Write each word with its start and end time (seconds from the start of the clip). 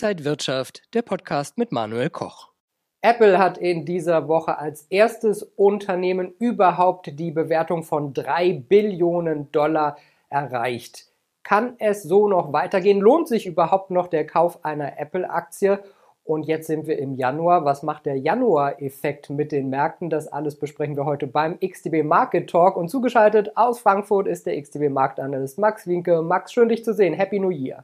Inside 0.00 0.24
Wirtschaft, 0.24 0.82
der 0.94 1.02
Podcast 1.02 1.58
mit 1.58 1.72
Manuel 1.72 2.08
Koch. 2.08 2.50
Apple 3.00 3.36
hat 3.36 3.58
in 3.58 3.84
dieser 3.84 4.28
Woche 4.28 4.56
als 4.56 4.82
erstes 4.90 5.42
Unternehmen 5.42 6.32
überhaupt 6.38 7.18
die 7.18 7.32
Bewertung 7.32 7.82
von 7.82 8.14
3 8.14 8.62
Billionen 8.68 9.50
Dollar 9.50 9.96
erreicht. 10.28 11.06
Kann 11.42 11.74
es 11.80 12.04
so 12.04 12.28
noch 12.28 12.52
weitergehen? 12.52 13.00
Lohnt 13.00 13.26
sich 13.26 13.48
überhaupt 13.48 13.90
noch 13.90 14.06
der 14.06 14.24
Kauf 14.24 14.64
einer 14.64 15.00
Apple-Aktie? 15.00 15.82
Und 16.22 16.44
jetzt 16.44 16.68
sind 16.68 16.86
wir 16.86 17.00
im 17.00 17.16
Januar. 17.16 17.64
Was 17.64 17.82
macht 17.82 18.06
der 18.06 18.20
Januar-Effekt 18.20 19.30
mit 19.30 19.50
den 19.50 19.68
Märkten? 19.68 20.10
Das 20.10 20.28
alles 20.28 20.56
besprechen 20.60 20.96
wir 20.96 21.06
heute 21.06 21.26
beim 21.26 21.58
XTB 21.58 22.04
Market 22.04 22.48
Talk. 22.48 22.76
Und 22.76 22.88
zugeschaltet 22.88 23.56
aus 23.56 23.80
Frankfurt 23.80 24.28
ist 24.28 24.46
der 24.46 24.62
XTB 24.62 24.90
Marktanalyst 24.90 25.58
Max 25.58 25.88
Winke. 25.88 26.22
Max, 26.22 26.52
schön 26.52 26.68
dich 26.68 26.84
zu 26.84 26.94
sehen. 26.94 27.14
Happy 27.14 27.40
New 27.40 27.50
Year. 27.50 27.82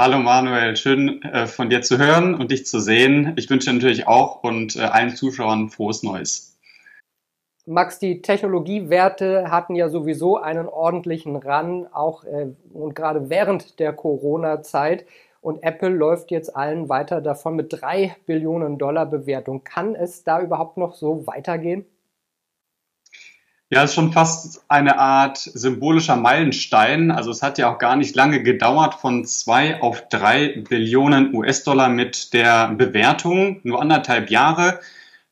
Hallo 0.00 0.18
Manuel, 0.18 0.76
schön 0.76 1.20
äh, 1.24 1.46
von 1.46 1.68
dir 1.68 1.82
zu 1.82 1.98
hören 1.98 2.34
und 2.34 2.50
dich 2.50 2.64
zu 2.64 2.80
sehen. 2.80 3.34
Ich 3.36 3.50
wünsche 3.50 3.70
natürlich 3.70 4.08
auch 4.08 4.42
und 4.42 4.74
äh, 4.76 4.80
allen 4.80 5.14
Zuschauern 5.14 5.68
frohes 5.68 6.02
Neues. 6.02 6.58
Max, 7.66 7.98
die 7.98 8.22
Technologiewerte 8.22 9.50
hatten 9.50 9.74
ja 9.74 9.90
sowieso 9.90 10.38
einen 10.38 10.68
ordentlichen 10.68 11.36
Run, 11.36 11.86
auch 11.92 12.24
äh, 12.24 12.46
und 12.72 12.94
gerade 12.94 13.28
während 13.28 13.78
der 13.78 13.92
Corona-Zeit. 13.92 15.04
Und 15.42 15.62
Apple 15.62 15.90
läuft 15.90 16.30
jetzt 16.30 16.56
allen 16.56 16.88
weiter 16.88 17.20
davon 17.20 17.54
mit 17.54 17.70
drei 17.70 18.16
Billionen 18.24 18.78
Dollar 18.78 19.04
Bewertung. 19.04 19.64
Kann 19.64 19.94
es 19.94 20.24
da 20.24 20.40
überhaupt 20.40 20.78
noch 20.78 20.94
so 20.94 21.26
weitergehen? 21.26 21.84
Ja, 23.72 23.84
es 23.84 23.90
ist 23.90 23.94
schon 23.94 24.12
fast 24.12 24.64
eine 24.66 24.98
Art 24.98 25.38
symbolischer 25.38 26.16
Meilenstein. 26.16 27.12
Also 27.12 27.30
es 27.30 27.40
hat 27.40 27.56
ja 27.56 27.72
auch 27.72 27.78
gar 27.78 27.94
nicht 27.94 28.16
lange 28.16 28.42
gedauert 28.42 28.94
von 28.94 29.24
zwei 29.24 29.80
auf 29.80 30.08
drei 30.08 30.64
Billionen 30.68 31.32
US-Dollar 31.32 31.88
mit 31.88 32.32
der 32.34 32.72
Bewertung. 32.72 33.60
Nur 33.62 33.80
anderthalb 33.80 34.28
Jahre. 34.28 34.80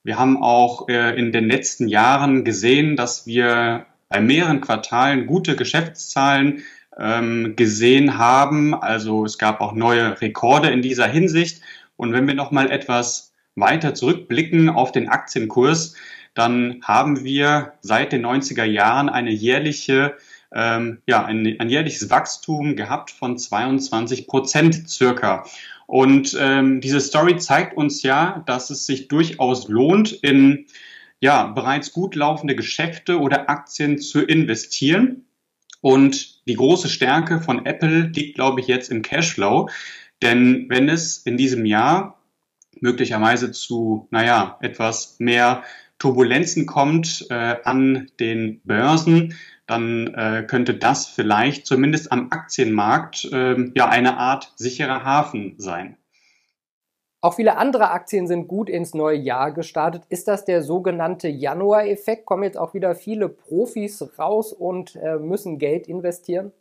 Wir 0.05 0.21
haben 0.21 0.41
auch 0.41 0.89
äh, 0.89 1.19
in 1.19 1.33
den 1.33 1.49
letzten 1.49 1.89
Jahren 1.89 2.45
gesehen, 2.45 2.95
dass 2.95 3.27
wir 3.27 3.87
bei 4.09 4.21
mehreren 4.21 4.61
Quartalen 4.61 5.27
gute 5.27 5.57
Geschäftszahlen 5.57 6.63
ähm, 6.97 7.57
gesehen 7.57 8.19
haben. 8.19 8.73
Also 8.73 9.25
es 9.25 9.39
gab 9.39 9.61
auch 9.61 9.73
neue 9.73 10.21
Rekorde 10.21 10.71
in 10.71 10.81
dieser 10.81 11.09
Hinsicht. 11.09 11.61
Und 11.97 12.13
wenn 12.13 12.29
wir 12.29 12.35
noch 12.35 12.53
mal 12.53 12.71
etwas 12.71 13.33
weiter 13.57 13.95
zurückblicken 13.95 14.69
auf 14.69 14.93
den 14.93 15.09
Aktienkurs, 15.09 15.97
dann 16.39 16.81
haben 16.85 17.25
wir 17.25 17.75
seit 17.81 18.13
den 18.13 18.25
90er 18.25 18.65
Jahren 18.65 19.09
eine 19.09 19.33
jährliche 19.33 20.17
ähm, 20.55 21.03
ja, 21.07 21.25
ein, 21.25 21.57
ein 21.59 21.69
jährliches 21.69 22.11
Wachstum 22.11 22.77
gehabt 22.77 23.11
von 23.11 23.37
22 23.37 24.27
Prozent 24.27 24.89
circa. 24.89 25.45
Und 25.87 26.37
ähm, 26.39 26.81
diese 26.81 27.01
Story 27.01 27.37
zeigt 27.37 27.77
uns 27.77 28.03
ja, 28.03 28.43
dass 28.47 28.71
es 28.71 28.87
sich 28.87 29.09
durchaus 29.09 29.69
lohnt, 29.69 30.13
in 30.13 30.67
ja, 31.21 31.47
bereits 31.47 31.93
gut 31.93 32.15
laufende 32.15 32.55
Geschäfte 32.55 33.19
oder 33.19 33.51
Aktien 33.51 33.99
zu 33.99 34.23
investieren. 34.23 35.27
Und 35.81 36.47
die 36.47 36.55
große 36.55 36.89
Stärke 36.89 37.41
von 37.41 37.67
Apple 37.67 38.11
liegt, 38.15 38.37
glaube 38.37 38.61
ich, 38.61 38.67
jetzt 38.67 38.91
im 38.91 39.03
Cashflow. 39.03 39.69
Denn 40.23 40.67
wenn 40.69 40.89
es 40.89 41.19
in 41.19 41.37
diesem 41.37 41.65
Jahr 41.65 42.21
möglicherweise 42.81 43.51
zu, 43.51 44.07
naja, 44.11 44.59
etwas 44.61 45.17
mehr 45.19 45.65
Turbulenzen 45.99 46.67
kommt 46.67 47.27
äh, 47.31 47.57
an 47.65 48.11
den 48.21 48.61
Börsen, 48.65 49.35
dann 49.67 50.15
äh, 50.15 50.45
könnte 50.49 50.75
das 50.75 51.07
vielleicht 51.07 51.67
zumindest 51.67 52.11
am 52.11 52.29
Aktienmarkt 52.31 53.25
äh, 53.33 53.71
ja 53.75 53.89
eine 53.89 54.17
Art 54.17 54.53
sicherer 54.57 55.05
Hafen 55.05 55.55
sein. 55.59 55.97
Auch 57.21 57.35
viele 57.35 57.57
andere 57.57 57.91
Aktien 57.91 58.29
sind 58.29 58.47
gut 58.47 58.71
ins 58.71 58.95
neue 58.95 59.19
Jahr 59.19 59.53
gestartet. 59.53 60.05
Ist 60.09 60.29
das 60.29 60.45
der 60.45 60.63
sogenannte 60.63 61.27
Januar-Effekt? 61.27 62.27
Kommen 62.27 62.45
jetzt 62.45 62.57
auch 62.57 62.75
wieder 62.75 62.95
viele 62.95 63.29
Profis 63.29 64.09
raus 64.19 64.53
und 64.53 64.95
äh, 64.95 65.17
müssen 65.17 65.59
Geld 65.59 65.89
investieren? 65.89 66.53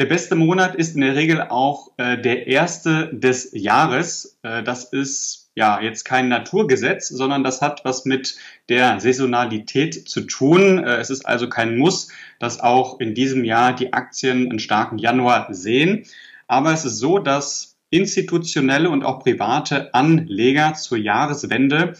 Der 0.00 0.06
beste 0.06 0.34
Monat 0.34 0.76
ist 0.76 0.94
in 0.94 1.02
der 1.02 1.14
Regel 1.14 1.42
auch 1.42 1.90
äh, 1.98 2.16
der 2.16 2.46
erste 2.46 3.10
des 3.12 3.50
Jahres. 3.52 4.38
Äh, 4.42 4.62
das 4.62 4.84
ist 4.84 5.50
ja 5.54 5.78
jetzt 5.82 6.04
kein 6.04 6.30
Naturgesetz, 6.30 7.08
sondern 7.08 7.44
das 7.44 7.60
hat 7.60 7.84
was 7.84 8.06
mit 8.06 8.34
der 8.70 8.98
Saisonalität 8.98 10.08
zu 10.08 10.22
tun. 10.22 10.82
Äh, 10.82 10.96
es 10.96 11.10
ist 11.10 11.26
also 11.26 11.50
kein 11.50 11.76
Muss, 11.76 12.08
dass 12.38 12.60
auch 12.60 12.98
in 12.98 13.14
diesem 13.14 13.44
Jahr 13.44 13.74
die 13.74 13.92
Aktien 13.92 14.48
einen 14.48 14.58
starken 14.58 14.96
Januar 14.96 15.52
sehen. 15.52 16.06
Aber 16.46 16.72
es 16.72 16.86
ist 16.86 16.96
so, 16.96 17.18
dass 17.18 17.76
institutionelle 17.90 18.88
und 18.88 19.04
auch 19.04 19.22
private 19.22 19.92
Anleger 19.92 20.72
zur 20.72 20.96
Jahreswende 20.96 21.92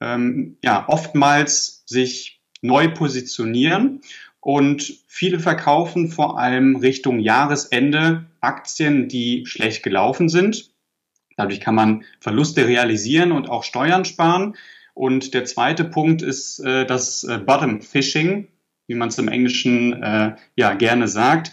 ähm, 0.00 0.58
ja, 0.62 0.84
oftmals 0.86 1.82
sich 1.86 2.40
neu 2.60 2.88
positionieren 2.88 4.00
und 4.42 4.98
viele 5.06 5.38
verkaufen 5.38 6.08
vor 6.08 6.36
allem 6.36 6.74
Richtung 6.76 7.20
Jahresende 7.20 8.26
Aktien, 8.40 9.08
die 9.08 9.46
schlecht 9.46 9.84
gelaufen 9.84 10.28
sind. 10.28 10.72
Dadurch 11.36 11.60
kann 11.60 11.76
man 11.76 12.04
Verluste 12.18 12.66
realisieren 12.66 13.30
und 13.30 13.48
auch 13.48 13.62
Steuern 13.62 14.04
sparen. 14.04 14.56
Und 14.94 15.32
der 15.32 15.44
zweite 15.44 15.84
Punkt 15.84 16.22
ist 16.22 16.58
äh, 16.58 16.84
das 16.84 17.22
äh, 17.22 17.38
Bottom 17.38 17.82
Fishing, 17.82 18.48
wie 18.88 18.96
man 18.96 19.10
es 19.10 19.18
im 19.18 19.28
Englischen 19.28 20.02
äh, 20.02 20.34
ja 20.56 20.74
gerne 20.74 21.06
sagt. 21.06 21.52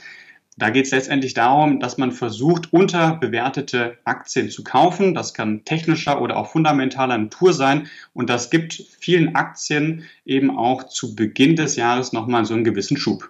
Da 0.59 0.71
geht 0.71 0.87
es 0.87 0.91
letztendlich 0.91 1.33
darum, 1.33 1.79
dass 1.79 1.97
man 1.97 2.11
versucht, 2.11 2.73
unterbewertete 2.73 3.97
Aktien 4.03 4.49
zu 4.49 4.65
kaufen. 4.65 5.13
Das 5.13 5.33
kann 5.33 5.63
technischer 5.63 6.21
oder 6.21 6.35
auch 6.35 6.47
fundamentaler 6.47 7.17
Natur 7.17 7.53
sein. 7.53 7.87
Und 8.13 8.29
das 8.29 8.49
gibt 8.49 8.73
vielen 8.99 9.35
Aktien 9.35 10.03
eben 10.25 10.57
auch 10.57 10.83
zu 10.83 11.15
Beginn 11.15 11.55
des 11.55 11.77
Jahres 11.77 12.11
nochmal 12.11 12.43
so 12.43 12.55
einen 12.55 12.65
gewissen 12.65 12.97
Schub. 12.97 13.29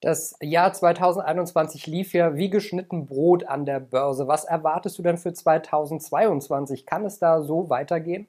Das 0.00 0.36
Jahr 0.40 0.72
2021 0.72 1.88
lief 1.88 2.12
ja 2.12 2.36
wie 2.36 2.48
geschnitten 2.48 3.06
Brot 3.06 3.44
an 3.44 3.66
der 3.66 3.80
Börse. 3.80 4.28
Was 4.28 4.44
erwartest 4.44 4.98
du 4.98 5.02
denn 5.02 5.18
für 5.18 5.32
2022? 5.32 6.86
Kann 6.86 7.04
es 7.04 7.18
da 7.18 7.42
so 7.42 7.68
weitergehen? 7.68 8.28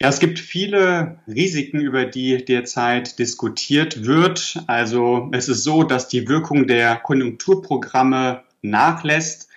Ja, 0.00 0.08
es 0.08 0.18
gibt 0.18 0.40
viele 0.40 1.20
Risiken, 1.28 1.80
über 1.80 2.04
die 2.04 2.44
derzeit 2.44 3.18
diskutiert 3.18 4.04
wird. 4.04 4.58
Also 4.66 5.30
es 5.32 5.48
ist 5.48 5.62
so, 5.62 5.84
dass 5.84 6.08
die 6.08 6.28
Wirkung 6.28 6.66
der 6.66 6.96
Konjunkturprogramme 6.96 8.42
nachlässt. 8.60 9.48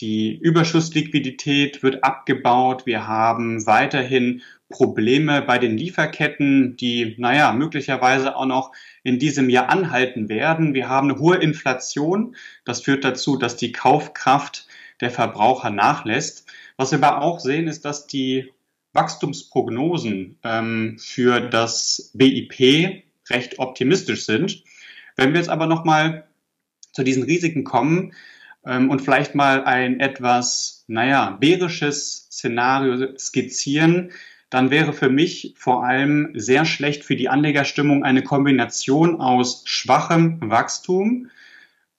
Die 0.00 0.34
Überschussliquidität 0.36 1.82
wird 1.82 2.02
abgebaut. 2.02 2.86
Wir 2.86 3.06
haben 3.06 3.66
weiterhin 3.66 4.42
Probleme 4.70 5.42
bei 5.42 5.58
den 5.58 5.76
Lieferketten, 5.76 6.76
die, 6.78 7.14
naja, 7.18 7.52
möglicherweise 7.52 8.34
auch 8.34 8.46
noch 8.46 8.72
in 9.04 9.18
diesem 9.18 9.50
Jahr 9.50 9.68
anhalten 9.68 10.30
werden. 10.30 10.72
Wir 10.72 10.88
haben 10.88 11.10
eine 11.10 11.20
hohe 11.20 11.36
Inflation. 11.36 12.34
Das 12.64 12.80
führt 12.80 13.04
dazu, 13.04 13.36
dass 13.36 13.56
die 13.56 13.72
Kaufkraft 13.72 14.66
der 15.02 15.10
Verbraucher 15.10 15.70
nachlässt. 15.70 16.50
Was 16.76 16.90
wir 16.90 16.98
aber 17.02 17.20
auch 17.20 17.38
sehen, 17.38 17.68
ist, 17.68 17.84
dass 17.84 18.06
die 18.06 18.50
Wachstumsprognosen 18.92 20.38
ähm, 20.42 20.96
für 20.98 21.40
das 21.40 22.10
BIP 22.14 23.02
recht 23.30 23.58
optimistisch 23.58 24.26
sind. 24.26 24.62
Wenn 25.16 25.32
wir 25.32 25.38
jetzt 25.38 25.48
aber 25.48 25.66
nochmal 25.66 26.26
zu 26.92 27.02
diesen 27.02 27.22
Risiken 27.22 27.64
kommen 27.64 28.12
ähm, 28.66 28.90
und 28.90 29.00
vielleicht 29.00 29.34
mal 29.34 29.64
ein 29.64 30.00
etwas, 30.00 30.84
naja, 30.88 31.36
bärisches 31.40 32.28
Szenario 32.30 33.16
skizzieren, 33.18 34.12
dann 34.50 34.70
wäre 34.70 34.92
für 34.92 35.08
mich 35.08 35.54
vor 35.56 35.84
allem 35.84 36.32
sehr 36.34 36.66
schlecht 36.66 37.04
für 37.04 37.16
die 37.16 37.30
Anlegerstimmung 37.30 38.04
eine 38.04 38.22
Kombination 38.22 39.18
aus 39.18 39.62
schwachem 39.64 40.38
Wachstum 40.42 41.30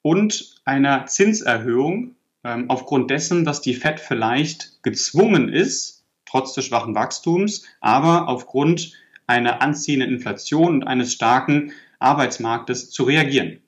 und 0.03 0.61
einer 0.63 1.07
Zinserhöhung 1.07 2.15
ähm, 2.43 2.69
aufgrund 2.69 3.09
dessen, 3.09 3.43
dass 3.43 3.61
die 3.61 3.73
Fed 3.73 3.99
vielleicht 3.99 4.83
gezwungen 4.83 5.49
ist, 5.49 6.02
trotz 6.33 6.53
des 6.53 6.65
schwachen 6.65 6.95
Wachstums, 6.95 7.63
aber 7.79 8.27
aufgrund 8.27 8.93
einer 9.27 9.61
anziehenden 9.61 10.09
Inflation 10.09 10.77
und 10.77 10.83
eines 10.83 11.13
starken 11.13 11.73
Arbeitsmarktes 11.99 12.89
zu 12.89 13.03
reagieren. 13.03 13.61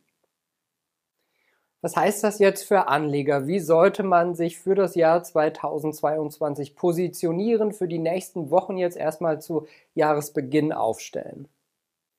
Was 1.82 1.96
heißt 1.96 2.24
das 2.24 2.40
jetzt 2.40 2.64
für 2.64 2.88
Anleger? 2.88 3.46
Wie 3.46 3.60
sollte 3.60 4.02
man 4.02 4.34
sich 4.34 4.58
für 4.58 4.74
das 4.74 4.96
Jahr 4.96 5.22
2022 5.22 6.76
positionieren, 6.76 7.72
für 7.72 7.88
die 7.88 8.00
nächsten 8.00 8.50
Wochen 8.50 8.78
jetzt 8.78 8.98
erstmal 8.98 9.40
zu 9.40 9.68
Jahresbeginn 9.94 10.74
aufstellen? 10.74 11.48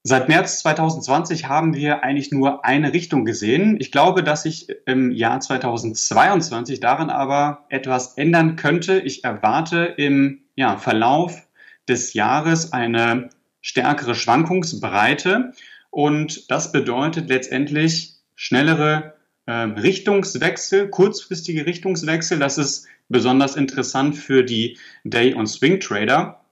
Seit 0.09 0.29
März 0.29 0.61
2020 0.61 1.49
haben 1.49 1.75
wir 1.75 2.05
eigentlich 2.05 2.31
nur 2.31 2.65
eine 2.65 2.93
Richtung 2.93 3.25
gesehen. 3.25 3.77
Ich 3.81 3.91
glaube, 3.91 4.23
dass 4.23 4.45
sich 4.45 4.69
im 4.87 5.11
Jahr 5.11 5.41
2022 5.41 6.79
daran 6.79 7.11
aber 7.11 7.65
etwas 7.71 8.17
ändern 8.17 8.55
könnte. 8.55 9.01
Ich 9.01 9.25
erwarte 9.25 9.79
im 9.79 10.43
ja, 10.55 10.77
Verlauf 10.77 11.49
des 11.89 12.15
Jahres 12.15 12.73
eine 12.73 13.31
stärkere 13.61 14.15
Schwankungsbreite 14.15 15.51
und 15.91 16.53
das 16.53 16.71
bedeutet 16.71 17.29
letztendlich 17.29 18.13
schnellere 18.37 19.15
äh, 19.47 19.53
Richtungswechsel, 19.53 20.89
kurzfristige 20.89 21.67
Richtungswechsel. 21.67 22.39
Das 22.39 22.59
ist 22.59 22.87
besonders 23.09 23.57
interessant 23.57 24.15
für 24.15 24.45
die 24.45 24.79
Day- 25.03 25.35
und 25.35 25.49
Swing-Trader. 25.49 26.46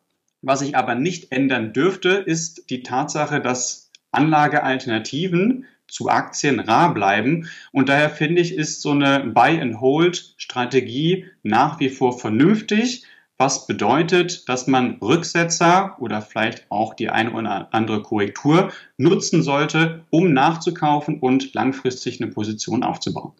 Was 0.46 0.60
sich 0.60 0.76
aber 0.76 0.94
nicht 0.94 1.32
ändern 1.32 1.72
dürfte, 1.72 2.10
ist 2.10 2.68
die 2.68 2.82
Tatsache, 2.82 3.40
dass 3.40 3.90
Anlagealternativen 4.12 5.64
zu 5.88 6.10
Aktien 6.10 6.60
rar 6.60 6.92
bleiben. 6.92 7.48
Und 7.72 7.88
daher 7.88 8.10
finde 8.10 8.42
ich, 8.42 8.54
ist 8.54 8.82
so 8.82 8.90
eine 8.90 9.20
Buy-and-Hold-Strategie 9.20 11.30
nach 11.42 11.80
wie 11.80 11.88
vor 11.88 12.18
vernünftig 12.18 13.06
was 13.36 13.66
bedeutet, 13.66 14.48
dass 14.48 14.66
man 14.66 14.98
Rücksetzer 15.02 15.96
oder 15.98 16.22
vielleicht 16.22 16.70
auch 16.70 16.94
die 16.94 17.10
eine 17.10 17.32
oder 17.32 17.68
andere 17.72 18.02
Korrektur 18.02 18.70
nutzen 18.96 19.42
sollte, 19.42 20.04
um 20.10 20.32
nachzukaufen 20.32 21.18
und 21.18 21.52
langfristig 21.54 22.20
eine 22.20 22.30
Position 22.30 22.84
aufzubauen. 22.84 23.32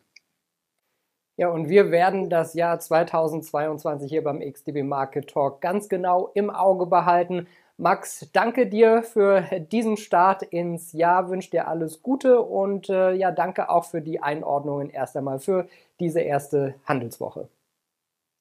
Ja, 1.36 1.48
und 1.48 1.69
wir 1.69 1.90
werden 1.90 2.31
das 2.31 2.54
Jahr 2.54 2.78
2022 2.78 4.08
hier 4.08 4.22
beim 4.22 4.38
XDB 4.40 4.84
Market 4.84 5.28
Talk 5.28 5.60
ganz 5.60 5.88
genau 5.88 6.31
im 6.34 6.48
Auge 6.48 6.86
behalten. 6.86 7.48
Max, 7.76 8.28
danke 8.32 8.69
dir 8.69 9.02
für 9.02 9.40
diesen 9.72 9.96
Start 9.96 10.44
ins 10.44 10.92
Jahr, 10.92 11.28
wünsche 11.28 11.50
dir 11.50 11.66
alles 11.66 12.02
Gute 12.02 12.40
und 12.40 12.88
äh, 12.88 13.14
ja, 13.14 13.32
danke 13.32 13.69
auch 13.69 13.84
für 13.84 14.00
die 14.00 14.22
Einordnungen 14.22 14.90
erst 14.90 15.16
einmal 15.16 15.40
für 15.40 15.66
diese 15.98 16.20
erste 16.20 16.76
Handelswoche. 16.86 17.48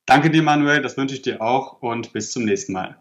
Danke 0.05 0.29
dir, 0.29 0.43
Manuel, 0.43 0.83
das 0.83 0.95
wünsche 0.95 1.15
ich 1.15 1.23
dir 1.23 1.41
auch 1.41 1.81
und 1.81 2.13
bis 2.13 2.31
zum 2.31 2.43
nächsten 2.43 2.73
Mal. 2.73 2.95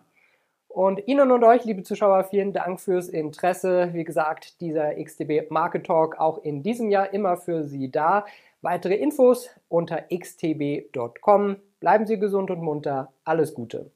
Und 0.68 1.06
Ihnen 1.06 1.30
und 1.30 1.44
euch, 1.44 1.66
liebe 1.66 1.82
Zuschauer, 1.82 2.24
vielen 2.24 2.54
Dank 2.54 2.80
fürs 2.80 3.08
Interesse. 3.08 3.90
Wie 3.92 4.04
gesagt, 4.04 4.58
dieser 4.62 4.94
XTB 4.94 5.50
Market 5.50 5.84
Talk 5.84 6.18
auch 6.18 6.42
in 6.42 6.62
diesem 6.62 6.88
Jahr 6.88 7.12
immer 7.12 7.36
für 7.36 7.64
Sie 7.64 7.90
da. 7.90 8.24
Weitere 8.62 8.94
Infos 8.94 9.50
unter 9.68 10.06
xtb.com. 10.08 11.56
Bleiben 11.80 12.06
Sie 12.06 12.18
gesund 12.18 12.50
und 12.50 12.62
munter. 12.62 13.12
Alles 13.24 13.54
Gute. 13.54 13.90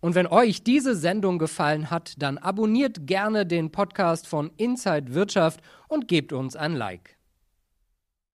Und 0.00 0.14
wenn 0.14 0.26
euch 0.26 0.62
diese 0.62 0.94
Sendung 0.94 1.38
gefallen 1.38 1.90
hat, 1.90 2.20
dann 2.22 2.38
abonniert 2.38 3.06
gerne 3.06 3.46
den 3.46 3.72
Podcast 3.72 4.26
von 4.26 4.50
Inside 4.56 5.14
Wirtschaft 5.14 5.60
und 5.88 6.06
gebt 6.06 6.32
uns 6.32 6.54
ein 6.56 6.74
Like. 6.74 7.17